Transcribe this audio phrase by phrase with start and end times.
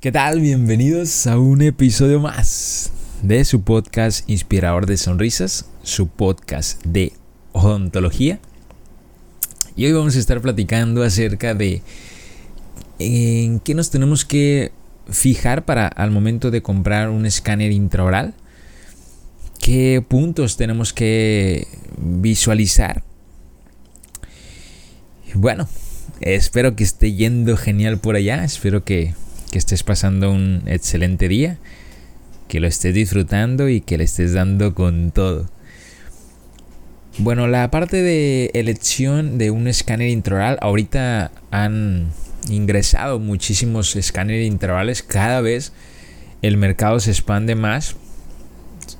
[0.00, 0.40] ¿Qué tal?
[0.40, 7.12] Bienvenidos a un episodio más de su podcast Inspirador de Sonrisas, su podcast de
[7.52, 8.40] odontología.
[9.76, 11.82] Y hoy vamos a estar platicando acerca de
[12.98, 14.72] en qué nos tenemos que
[15.10, 18.32] fijar para al momento de comprar un escáner intraoral,
[19.58, 23.04] qué puntos tenemos que visualizar.
[25.34, 25.68] Bueno,
[26.22, 29.12] espero que esté yendo genial por allá, espero que
[29.50, 31.58] que estés pasando un excelente día,
[32.48, 35.48] que lo estés disfrutando y que le estés dando con todo.
[37.18, 42.06] Bueno, la parte de elección de un escáner intraoral, ahorita han
[42.48, 45.72] ingresado muchísimos escáneres intraorales, cada vez
[46.42, 47.96] el mercado se expande más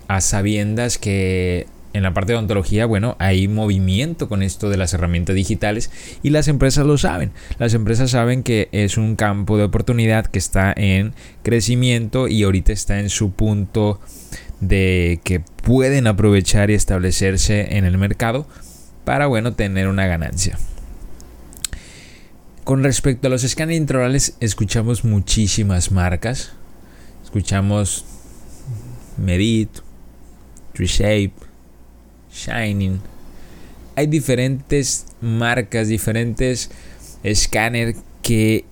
[0.08, 4.94] a sabiendas que en la parte de odontología, bueno, hay movimiento con esto de las
[4.94, 5.90] herramientas digitales
[6.22, 7.32] y las empresas lo saben.
[7.58, 12.72] Las empresas saben que es un campo de oportunidad que está en crecimiento y ahorita
[12.72, 14.00] está en su punto
[14.60, 18.46] de que pueden aprovechar y establecerse en el mercado
[19.04, 20.58] para, bueno, tener una ganancia.
[22.64, 26.52] Con respecto a los escáneres intraorales, escuchamos muchísimas marcas.
[27.24, 28.04] Escuchamos
[29.16, 29.70] Medit,
[30.74, 31.32] TreeShape,
[32.32, 33.00] Shining.
[33.96, 36.70] Hay diferentes marcas, diferentes
[37.22, 38.64] escáner que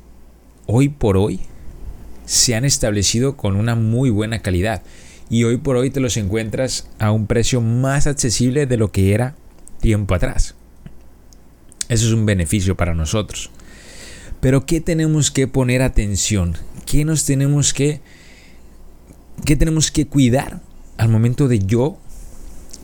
[0.67, 1.41] hoy por hoy
[2.25, 4.83] se han establecido con una muy buena calidad.
[5.31, 9.13] Y hoy por hoy te los encuentras a un precio más accesible de lo que
[9.13, 9.35] era
[9.81, 10.55] tiempo atrás.
[11.89, 13.51] Eso es un beneficio para nosotros.
[14.41, 16.57] Pero ¿qué tenemos que poner atención?
[16.87, 18.01] ¿Qué nos tenemos que
[19.45, 20.61] qué tenemos que cuidar
[20.97, 21.99] al momento de yo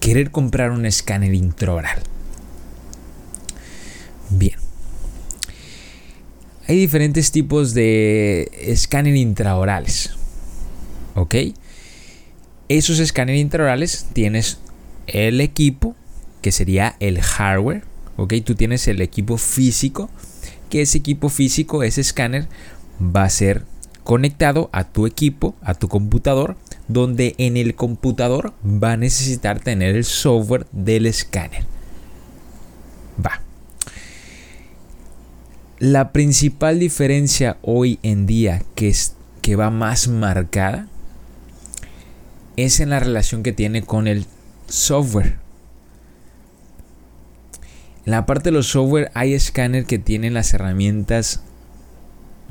[0.05, 2.03] querer comprar un escáner intraoral.
[4.29, 4.59] Bien.
[6.69, 10.11] Hay diferentes tipos de escáner intraorales.
[11.15, 11.37] ¿Ok?
[12.69, 14.59] Esos escáneres intraorales tienes
[15.07, 15.97] el equipo,
[16.43, 17.85] que sería el hardware.
[18.19, 18.35] ¿Ok?
[18.45, 20.11] Tú tienes el equipo físico,
[20.69, 22.47] que ese equipo físico, ese escáner,
[23.01, 23.65] va a ser
[24.03, 29.97] conectado a tu equipo, a tu computador, donde en el computador va a necesitar tener
[29.97, 31.65] el software del escáner.
[33.25, 33.41] Va.
[35.79, 40.89] La principal diferencia hoy en día que, es, que va más marcada
[42.57, 44.27] es en la relación que tiene con el
[44.69, 45.39] software.
[48.07, 51.43] En la parte de los software hay escáner que tienen las herramientas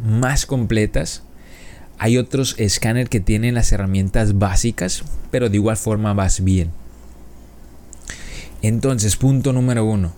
[0.04, 1.24] más completas
[1.98, 6.72] hay otros escáner que tienen las herramientas básicas, pero de igual forma vas bien.
[8.62, 10.14] Entonces, punto número uno.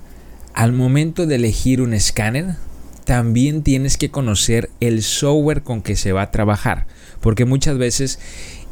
[0.54, 2.56] Al momento de elegir un escáner,
[3.04, 6.88] también tienes que conocer el software con que se va a trabajar.
[7.22, 8.20] Porque muchas veces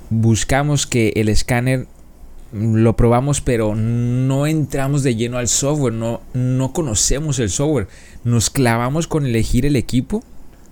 [0.09, 1.87] buscamos que el escáner
[2.51, 7.87] lo probamos, pero no entramos de lleno al software, no, no conocemos el software.
[8.23, 10.23] Nos clavamos con elegir el equipo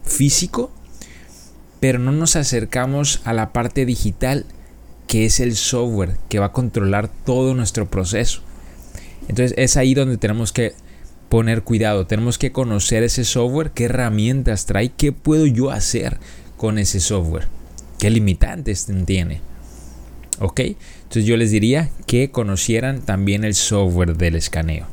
[0.03, 0.71] físico
[1.81, 4.45] pero no nos acercamos a la parte digital
[5.07, 8.41] que es el software que va a controlar todo nuestro proceso.
[9.27, 10.73] Entonces es ahí donde tenemos que
[11.27, 16.17] poner cuidado, tenemos que conocer ese software, qué herramientas trae, qué puedo yo hacer
[16.55, 17.47] con ese software,
[17.97, 19.41] qué limitantes tiene.
[20.39, 20.59] ¿Ok?
[20.59, 24.85] Entonces yo les diría que conocieran también el software del escaneo.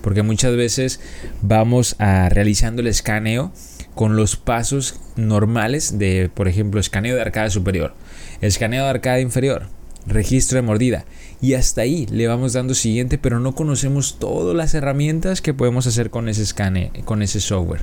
[0.00, 0.98] Porque muchas veces
[1.42, 3.52] vamos a realizando el escaneo
[3.94, 7.94] con los pasos normales de, por ejemplo, escaneo de arcada superior,
[8.40, 9.68] escaneo de arcada inferior,
[10.06, 11.04] registro de mordida.
[11.40, 15.86] Y hasta ahí le vamos dando siguiente, pero no conocemos todas las herramientas que podemos
[15.86, 17.82] hacer con ese escane, con ese software.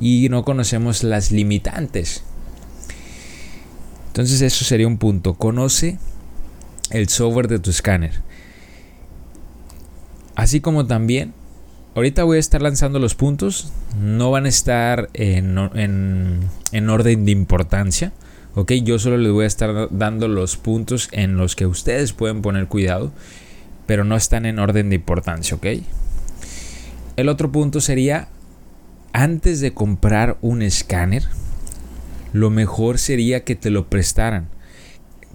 [0.00, 2.22] Y no conocemos las limitantes.
[4.08, 5.34] Entonces eso sería un punto.
[5.34, 5.98] Conoce
[6.90, 8.22] el software de tu escáner.
[10.36, 11.34] Así como también
[11.96, 13.72] ahorita voy a estar lanzando los puntos.
[14.00, 18.12] No van a estar en, orden de importancia.
[18.54, 22.42] Ok, yo solo les voy a estar dando los puntos en los que ustedes pueden
[22.42, 23.12] poner cuidado.
[23.86, 25.56] Pero no están en orden de importancia.
[25.56, 25.66] Ok.
[27.16, 28.28] El otro punto sería.
[29.12, 31.24] Antes de comprar un escáner.
[32.34, 34.48] Lo mejor sería que te lo prestaran.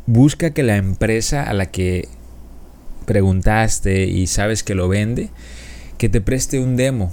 [0.05, 2.07] Busca que la empresa a la que
[3.07, 5.31] preguntaste y sabes que lo vende
[6.01, 7.11] que te preste un demo.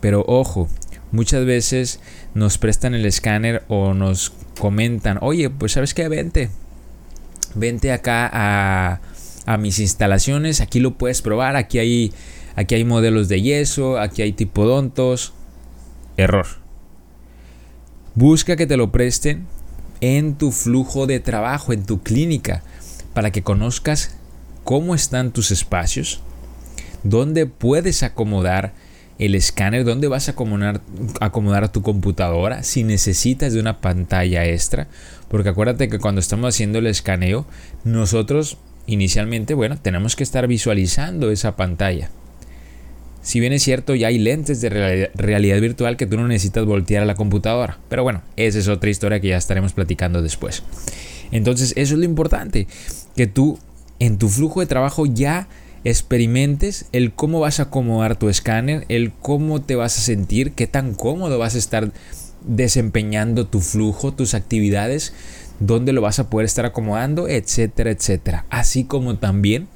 [0.00, 0.70] Pero ojo,
[1.12, 2.00] muchas veces
[2.32, 6.48] nos prestan el escáner o nos comentan, oye, pues sabes qué, vente,
[7.54, 9.00] vente acá a,
[9.44, 12.14] a mis instalaciones, aquí lo puedes probar, aquí hay,
[12.54, 15.34] aquí hay modelos de yeso, aquí hay tipodontos.
[16.16, 16.46] Error.
[18.14, 19.44] Busca que te lo presten
[20.00, 22.62] en tu flujo de trabajo, en tu clínica,
[23.12, 24.16] para que conozcas
[24.64, 26.22] cómo están tus espacios,
[27.08, 28.72] dónde puedes acomodar
[29.18, 30.80] el escáner, dónde vas a acomodar,
[31.20, 34.88] acomodar tu computadora, si necesitas de una pantalla extra,
[35.28, 37.46] porque acuérdate que cuando estamos haciendo el escaneo,
[37.84, 42.10] nosotros inicialmente, bueno, tenemos que estar visualizando esa pantalla.
[43.22, 47.02] Si bien es cierto, ya hay lentes de realidad virtual que tú no necesitas voltear
[47.02, 47.78] a la computadora.
[47.88, 50.62] Pero bueno, esa es otra historia que ya estaremos platicando después.
[51.32, 52.68] Entonces, eso es lo importante,
[53.16, 53.58] que tú
[53.98, 55.48] en tu flujo de trabajo ya
[55.86, 60.66] experimentes el cómo vas a acomodar tu escáner, el cómo te vas a sentir, qué
[60.66, 61.92] tan cómodo vas a estar
[62.44, 65.14] desempeñando tu flujo, tus actividades,
[65.60, 68.46] dónde lo vas a poder estar acomodando, etcétera, etcétera.
[68.50, 69.68] Así como también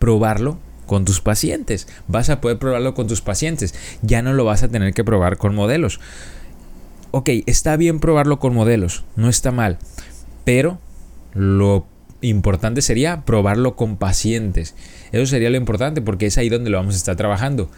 [0.00, 1.86] probarlo con tus pacientes.
[2.08, 3.76] Vas a poder probarlo con tus pacientes.
[4.02, 6.00] Ya no lo vas a tener que probar con modelos.
[7.12, 9.78] Ok, está bien probarlo con modelos, no está mal.
[10.44, 10.80] Pero
[11.34, 11.86] lo
[12.22, 14.74] importante sería probarlo con pacientes.
[15.12, 17.70] Eso sería lo importante porque es ahí donde lo vamos a estar trabajando.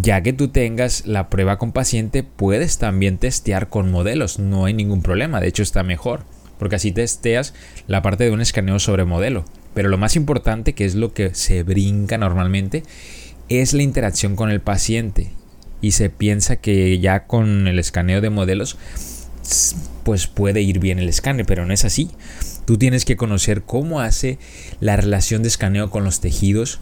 [0.00, 4.38] Ya que tú tengas la prueba con paciente, puedes también testear con modelos.
[4.38, 6.24] No hay ningún problema, de hecho está mejor.
[6.58, 7.54] Porque así testeas
[7.86, 9.44] la parte de un escaneo sobre modelo.
[9.74, 12.82] Pero lo más importante, que es lo que se brinca normalmente,
[13.48, 15.30] es la interacción con el paciente.
[15.82, 18.78] Y se piensa que ya con el escaneo de modelos,
[20.04, 22.10] pues puede ir bien el escáner, pero no es así.
[22.64, 24.38] Tú tienes que conocer cómo hace
[24.80, 26.80] la relación de escaneo con los tejidos,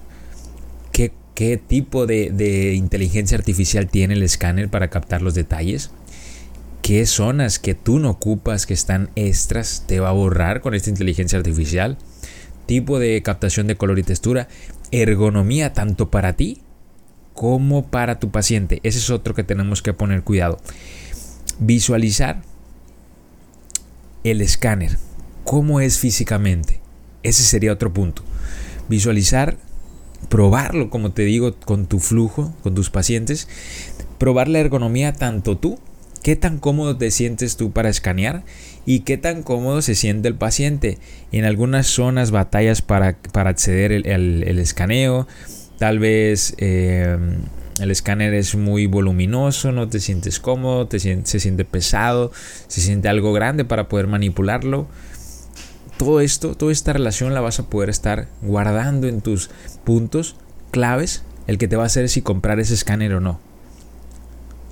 [0.93, 5.91] qué, qué tipo de, de inteligencia artificial tiene el escáner para captar los detalles
[6.83, 10.91] qué zonas que tú no ocupas, que están extras, te va a borrar con esta
[10.91, 11.97] inteligencia artificial
[12.67, 14.49] tipo de captación de color y textura,
[14.91, 16.63] ergonomía tanto para ti
[17.33, 18.81] como para tu paciente.
[18.83, 20.59] Ese es otro que tenemos que poner cuidado.
[21.59, 22.43] Visualizar
[24.25, 24.99] el escáner,
[25.45, 26.81] cómo es físicamente.
[27.23, 28.23] Ese sería otro punto.
[28.89, 29.57] Visualizar,
[30.29, 33.49] probarlo, como te digo, con tu flujo, con tus pacientes.
[34.19, 35.79] Probar la ergonomía tanto tú
[36.25, 38.45] ¿Qué tan cómodo te sientes tú para escanear?
[38.87, 40.97] ¿Y qué tan cómodo se siente el paciente?
[41.33, 45.29] En algunas zonas batallas para, acceder el, escaneo.
[45.79, 47.19] Tal vez eh,
[47.81, 52.31] el escáner es muy voluminoso, no te sientes cómodo, te se siente pesado,
[52.69, 54.87] se siente algo grande para poder manipularlo.
[55.99, 59.51] Todo esto, toda esta relación la vas a poder estar guardando en tus
[59.85, 60.37] puntos
[60.71, 63.41] claves, el que te va a hacer si comprar ese escáner o no.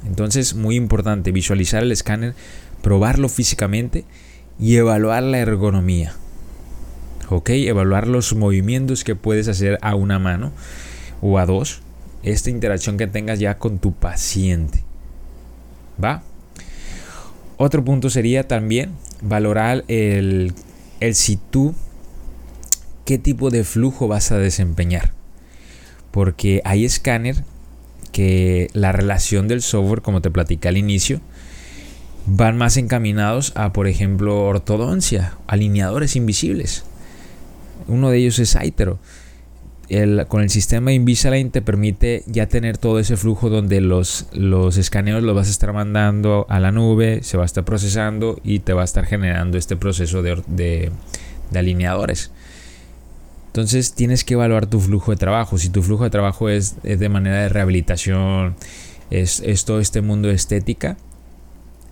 [0.07, 2.35] Entonces, muy importante, visualizar el escáner,
[2.83, 4.05] probarlo físicamente
[4.59, 6.15] y evaluar la ergonomía.
[7.29, 7.51] ¿Ok?
[7.51, 10.53] Evaluar los movimientos que puedes hacer a una mano
[11.21, 11.82] o a dos.
[12.23, 14.85] Esta interacción que tengas ya con tu paciente.
[16.03, 16.23] ¿Va?
[17.57, 20.53] Otro punto sería también valorar el,
[21.01, 21.75] el si tú,
[23.05, 25.13] qué tipo de flujo vas a desempeñar.
[26.11, 27.45] Porque hay escáner
[28.13, 31.21] que la relación del software, como te platicé al inicio,
[32.27, 36.85] van más encaminados a, por ejemplo, ortodoncia, alineadores invisibles.
[37.89, 38.99] Uno de ellos es Aitero.
[40.29, 45.23] Con el sistema Invisalign te permite ya tener todo ese flujo donde los, los escaneos
[45.23, 48.73] los vas a estar mandando a la nube, se va a estar procesando y te
[48.73, 52.31] va a estar generando este proceso de, de alineadores.
[53.53, 55.59] Entonces tienes que evaluar tu flujo de trabajo.
[55.59, 58.55] Si tu flujo de trabajo es, de manera de rehabilitación,
[59.11, 60.97] es, todo este mundo de estética,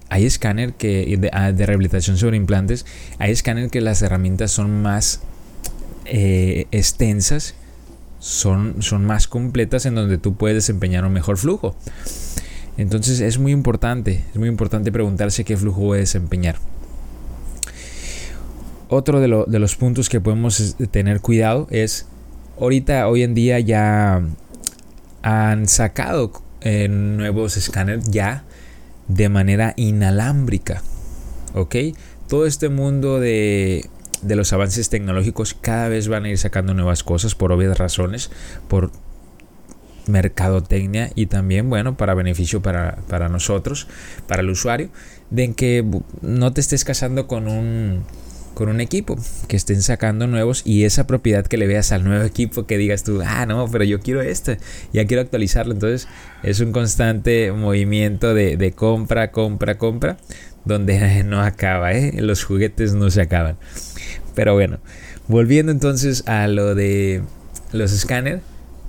[0.09, 2.87] hay escáner que ah, de, rehabilitación sobre implantes,
[3.19, 5.21] hay escáner que las herramientas son más
[6.07, 7.55] eh, extensas,
[8.21, 11.75] son, son más completas en donde tú puedes desempeñar un mejor flujo.
[12.77, 16.57] Entonces es muy importante, es muy importante preguntarse qué flujo voy a desempeñar
[18.91, 22.07] otro de, los puntos que podemos tener cuidado es,
[22.59, 24.21] ahorita, hoy en día ya
[25.23, 26.33] han sacado
[26.65, 28.45] nuevos escáneres ya
[29.07, 30.83] de manera inalámbrica.
[31.55, 31.77] ¿Ok?
[32.29, 33.89] Todo este mundo de,
[34.23, 38.31] de los avances tecnológicos cada vez van a ir sacando nuevas cosas por obvias razones,
[38.69, 38.91] por
[40.07, 43.87] mercadotecnia y también, bueno, para beneficio para, para nosotros,
[44.27, 44.91] para el usuario,
[45.31, 45.85] de que
[46.21, 48.05] no te estés casando con un
[48.55, 49.17] con un equipo,
[49.49, 53.05] que estén sacando nuevos y esa propiedad que le veas al nuevo equipo que digas
[53.05, 54.59] tú, ah, no, pero yo quiero este,
[54.93, 55.73] ya quiero actualizarlo.
[55.73, 56.09] Entonces
[56.43, 60.17] es un constante movimiento de, compra, compra, compra,
[60.65, 62.13] donde no acaba, ¿eh?
[62.21, 63.57] los juguetes no se acaban.
[64.35, 64.79] Pero bueno,
[65.29, 67.23] volviendo entonces a lo de
[67.73, 68.43] los escáneres,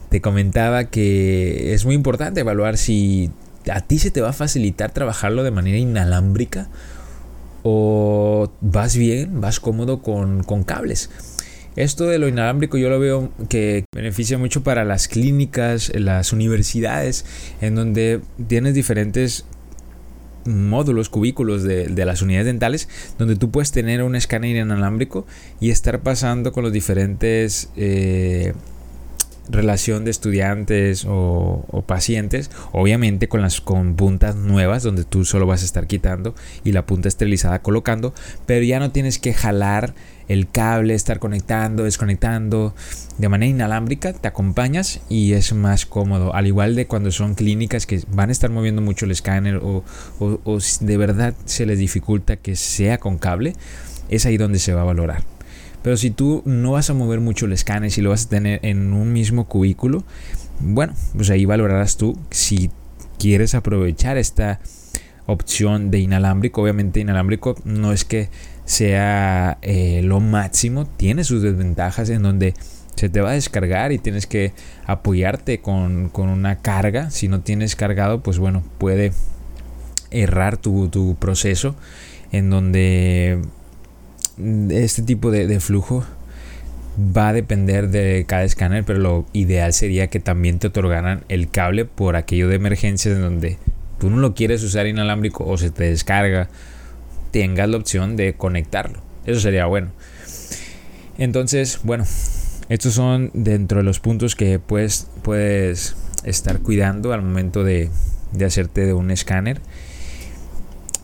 [0.09, 3.31] te comentaba que es muy importante evaluar si
[3.69, 6.67] ¿A ti se te va a facilitar trabajarlo de manera inalámbrica?
[7.63, 11.09] ¿O vas bien, vas cómodo con, con cables?
[11.75, 17.25] Esto de lo inalámbrico yo lo veo que beneficia mucho para las clínicas, las universidades,
[17.61, 19.45] en donde tienes diferentes
[20.45, 25.25] módulos, cubículos de, las unidades dentales, donde tú puedes tener un escáner inalámbrico
[25.59, 28.53] y estar pasando con los diferentes eh,
[29.51, 35.61] relación de estudiantes o, pacientes, obviamente con las con puntas nuevas donde tú solo vas
[35.61, 38.13] a estar quitando y la punta esterilizada colocando,
[38.45, 39.93] pero ya no tienes que jalar
[40.27, 42.73] el cable, estar conectando, desconectando
[43.17, 47.85] de manera inalámbrica, te acompañas y es más cómodo, al igual de cuando son clínicas
[47.85, 49.83] que van a estar moviendo mucho el escáner o,
[50.19, 53.55] o de verdad se les dificulta que sea con cable,
[54.09, 55.30] es ahí donde se va a valorar.
[55.83, 58.59] Pero si tú no vas a mover mucho el escáner, si lo vas a tener
[58.63, 60.03] en un mismo cubículo,
[60.59, 62.69] bueno, pues ahí valorarás tú si
[63.17, 64.59] quieres aprovechar esta
[65.25, 66.61] opción de inalámbrico.
[66.61, 68.29] Obviamente inalámbrico no es que
[68.65, 72.53] sea eh, lo máximo, tiene sus desventajas en donde
[72.95, 74.53] se te va a descargar y tienes que
[74.85, 77.09] apoyarte con, con una carga.
[77.09, 79.13] Si no tienes cargado, pues bueno, puede
[80.11, 81.75] errar tu, tu proceso
[82.31, 83.39] en donde
[84.37, 86.03] este tipo de, flujo
[86.97, 91.49] va a depender de cada escáner, pero lo ideal sería que también te otorgaran el
[91.49, 93.57] cable por aquello de emergencias en donde
[93.99, 96.49] tú no lo quieres usar inalámbrico o se te descarga,
[97.31, 98.99] tengas la opción de conectarlo.
[99.25, 99.89] Eso sería bueno.
[101.17, 102.05] Entonces, bueno,
[102.69, 107.89] estos son dentro de los puntos que puedes, puedes estar cuidando al momento de,
[108.31, 109.61] de hacerte de un escáner.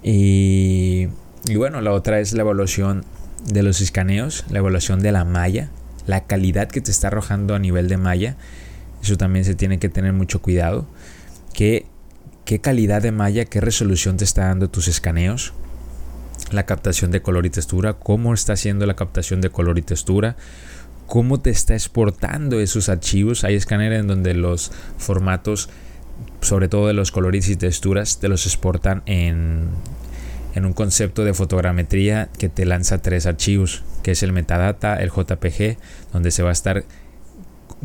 [0.04, 1.08] Y,
[1.48, 3.04] y bueno, la otra es la evaluación
[3.48, 5.70] de los escaneos, la evaluación de la malla,
[6.06, 8.36] la calidad que te está arrojando a nivel de malla.
[9.02, 10.86] Eso también se tiene que tener mucho cuidado.
[11.54, 11.86] ¿Qué,
[12.46, 15.54] qué calidad de malla, qué resolución te está dando tus escaneos?
[16.52, 20.36] La captación de color y textura, cómo está haciendo la captación de color y textura,
[21.08, 23.44] cómo te está exportando esos archivos.
[23.44, 25.70] Hay escáneres en donde los formatos,
[26.42, 29.70] sobre todo de los colores y texturas, te los exportan en
[30.58, 35.12] en un concepto de fotogrametría que te lanza tres archivos, que es el metadata, el
[35.12, 35.78] JPG,
[36.12, 36.84] donde se va a estar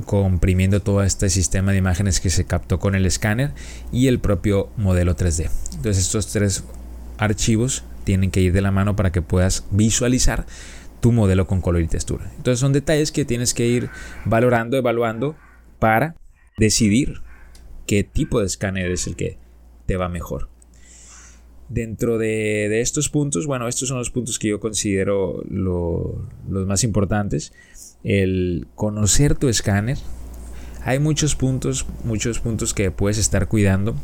[0.07, 3.52] comprimiendo todo este sistema de imágenes que se captó con el escáner
[3.93, 5.50] y el propio modelo 3D.
[5.75, 6.64] Entonces estos tres
[7.19, 10.47] archivos tienen que ir de la mano para que puedas visualizar
[11.00, 12.33] tu modelo con color y textura.
[12.38, 13.91] Entonces son detalles que tienes que ir
[14.25, 15.37] valorando, evaluando
[15.79, 16.14] para
[16.57, 17.21] decidir
[17.87, 19.37] qué tipo de escáner es el que
[19.85, 20.51] te va mejor.
[21.69, 27.52] Dentro de, estos puntos, bueno, estos son los puntos que yo considero los más importantes.
[28.04, 29.99] El conocer tu escáner.
[30.85, 33.95] Hay muchos puntos, muchos puntos que puedes estar cuidando.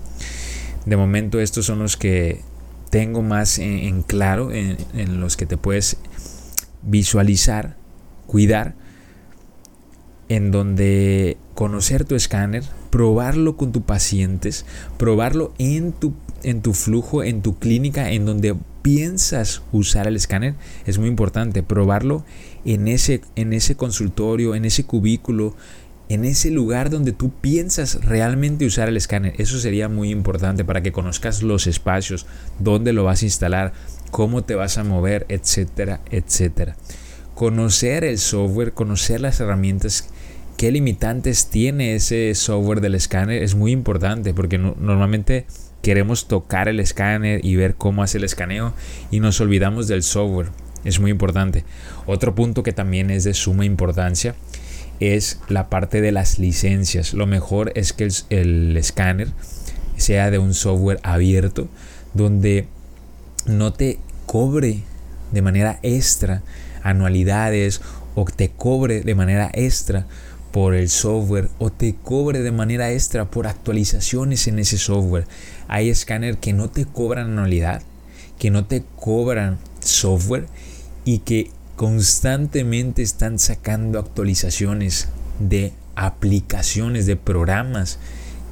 [0.87, 2.41] De momento estos son los que
[2.91, 5.99] tengo más en, claro, en, en los que te puedes
[6.83, 7.77] visualizar,
[8.27, 8.77] cuidar,
[10.29, 14.67] en donde conocer tu escáner, probarlo con tus pacientes,
[14.97, 20.55] probarlo en tu en tu flujo, en tu clínica, en donde piensas usar el escáner,
[20.87, 22.25] es muy importante probarlo
[22.65, 25.55] en ese, en ese consultorio, en ese cubículo,
[26.09, 29.35] en ese lugar donde tú piensas realmente usar el escáner.
[29.39, 32.27] Eso sería muy importante para que conozcas los espacios,
[32.59, 33.73] dónde lo vas a instalar,
[34.11, 36.77] cómo te vas a mover, etcétera, etcétera.
[37.35, 40.09] Conocer el software, conocer las herramientas
[40.59, 45.47] qué limitantes tiene ese software del escáner es muy importante porque normalmente
[45.83, 48.75] queremos tocar el escáner y ver cómo hace el escaneo
[49.13, 50.49] y nos olvidamos del software.
[50.85, 51.65] Es muy importante.
[52.07, 54.35] Otro punto que también es de suma importancia
[54.99, 57.15] es la parte de las licencias.
[57.15, 59.29] Lo mejor es que el, escáner
[59.97, 61.69] sea de un software abierto
[62.15, 62.67] donde
[63.47, 64.83] no te cobre
[65.31, 66.43] de manera extra
[66.83, 67.81] anualidades
[68.17, 70.07] o te cobre de manera extra
[70.51, 75.27] por el software o te cobre de manera extra por actualizaciones en ese software.
[75.69, 77.83] Hay escáner que no te cobran anualidad,
[78.39, 80.47] que no te cobran software
[81.05, 87.99] y que constantemente están sacando actualizaciones de aplicaciones, de programas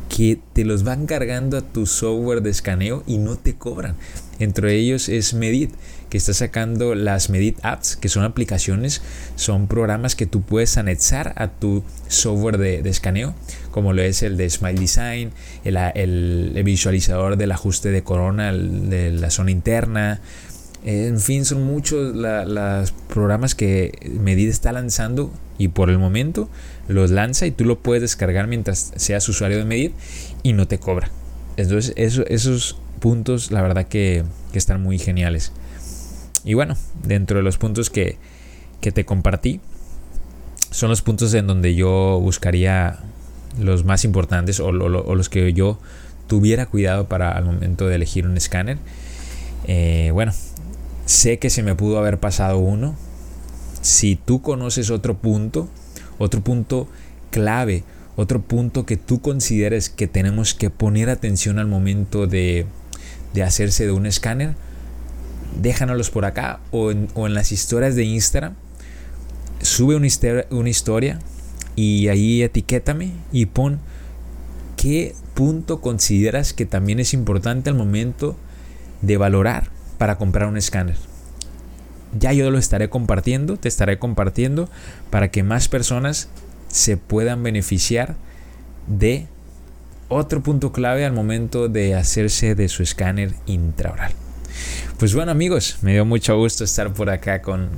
[0.09, 3.97] que te los van cargando a tu software de escaneo y no te cobran.
[4.38, 5.73] Entre ellos es Medit,
[6.11, 9.02] que está sacando las Medit Apps, que son aplicaciones,
[9.35, 13.35] son programas que tú puedes anexar a tu software de, escaneo,
[13.71, 15.33] como lo es el de Smile Design,
[15.64, 20.21] el, visualizador del ajuste de corona de la zona interna.
[20.85, 26.49] En fin, son muchos los programas que Medit está lanzando y por el momento
[26.87, 29.95] los lanza y tú lo puedes descargar mientras seas usuario de Medit
[30.43, 31.11] y no te cobra.
[31.57, 35.53] Entonces esos puntos la verdad que, están muy geniales.
[36.43, 38.17] Y bueno, dentro de los puntos que,
[38.81, 39.61] que te compartí,
[40.71, 42.99] son los puntos en donde yo buscaría
[43.61, 45.79] los más importantes o, los que yo
[46.26, 48.79] tuviera cuidado para al momento de elegir un escáner.
[49.67, 50.33] Eh, bueno,
[51.05, 52.97] sé que se me pudo haber pasado uno.
[53.81, 55.69] Si tú conoces otro punto,
[56.19, 56.88] otro punto
[57.31, 57.85] clave,
[58.17, 62.67] otro punto que tú consideres que tenemos que poner atención al momento de,
[63.37, 64.55] de hacerse de un escáner,
[65.61, 68.55] déjanoslos por acá o en, o en las historias de Instagram
[69.61, 71.19] sube una historia, una historia
[71.75, 73.78] y ahí etiquétame y pon
[74.76, 78.37] qué punto consideras que también es importante al momento
[79.02, 80.97] de valorar para comprar un escáner.
[82.19, 84.71] Ya yo lo estaré compartiendo, te estaré compartiendo
[85.11, 86.28] para que más personas
[86.69, 88.16] se puedan beneficiar
[88.87, 89.28] de
[90.09, 94.13] otro punto clave al momento de hacerse de su escáner intraoral.
[94.99, 97.69] Pues bueno amigos, me dio mucho gusto estar por acá con,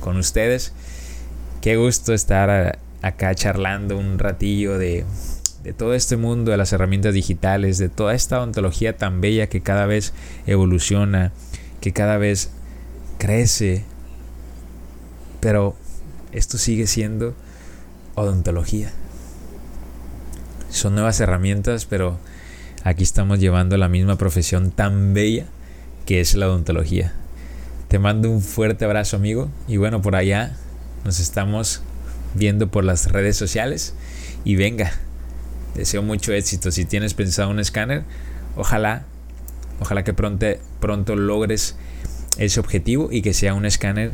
[0.00, 0.72] con ustedes.
[1.60, 5.04] Qué gusto estar acá charlando un ratillo de,
[5.76, 9.86] todo este mundo de las herramientas digitales, de toda esta ontología tan bella que cada
[9.86, 10.14] vez
[10.46, 11.32] evoluciona,
[11.80, 12.50] que cada vez
[13.18, 13.84] crece.
[15.40, 15.76] Pero
[16.32, 17.34] esto sigue siendo
[18.14, 18.92] odontología.
[20.78, 22.20] Son nuevas herramientas, pero
[22.84, 25.46] aquí estamos llevando la misma profesión tan bella
[26.06, 27.14] que es la odontología.
[27.88, 30.56] Te mando un fuerte abrazo amigo y bueno, por allá
[31.04, 31.82] nos estamos
[32.34, 33.92] viendo por las redes sociales.
[34.44, 34.92] Y venga,
[35.74, 36.70] deseo mucho éxito.
[36.70, 38.04] Si tienes pensado un escáner,
[38.56, 39.04] ojalá,
[39.80, 40.46] ojalá que pronto,
[40.78, 41.74] pronto logres
[42.36, 44.12] ese objetivo y que sea un escáner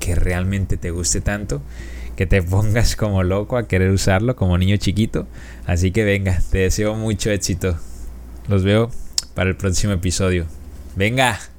[0.00, 1.60] que realmente te guste tanto,
[2.16, 5.26] que te pongas como loco a querer usarlo como niño chiquito.
[5.66, 7.78] Así que venga, te deseo mucho éxito.
[8.48, 8.90] Los veo
[9.34, 10.46] para el próximo episodio.
[10.96, 11.53] Venga.